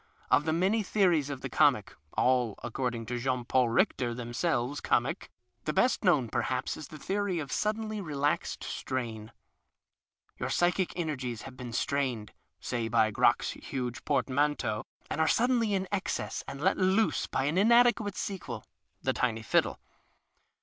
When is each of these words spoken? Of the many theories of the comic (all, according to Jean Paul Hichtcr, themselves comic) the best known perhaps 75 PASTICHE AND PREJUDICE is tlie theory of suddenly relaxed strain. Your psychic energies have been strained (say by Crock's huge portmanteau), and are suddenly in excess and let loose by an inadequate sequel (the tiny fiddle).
Of 0.31 0.45
the 0.45 0.51
many 0.51 0.81
theories 0.81 1.29
of 1.29 1.41
the 1.41 1.47
comic 1.49 1.93
(all, 2.13 2.55
according 2.63 3.05
to 3.05 3.19
Jean 3.19 3.45
Paul 3.45 3.69
Hichtcr, 3.69 4.15
themselves 4.15 4.81
comic) 4.81 5.29
the 5.65 5.73
best 5.73 6.03
known 6.03 6.27
perhaps 6.27 6.71
75 6.71 6.89
PASTICHE 6.89 6.91
AND 6.91 7.07
PREJUDICE 7.07 7.07
is 7.07 7.07
tlie 7.07 7.07
theory 7.07 7.39
of 7.39 7.51
suddenly 7.91 8.01
relaxed 8.01 8.63
strain. 8.63 9.31
Your 10.39 10.49
psychic 10.49 10.93
energies 10.97 11.43
have 11.43 11.55
been 11.55 11.71
strained 11.71 12.33
(say 12.59 12.87
by 12.87 13.11
Crock's 13.11 13.51
huge 13.51 14.03
portmanteau), 14.03 14.85
and 15.07 15.21
are 15.21 15.27
suddenly 15.27 15.75
in 15.75 15.87
excess 15.91 16.43
and 16.47 16.61
let 16.61 16.79
loose 16.79 17.27
by 17.27 17.43
an 17.43 17.59
inadequate 17.59 18.15
sequel 18.15 18.63
(the 19.03 19.13
tiny 19.13 19.43
fiddle). 19.43 19.79